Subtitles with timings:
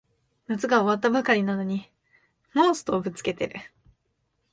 [0.47, 1.87] 夏が終わったばかりなのに
[2.55, 3.59] もうストーブつけてる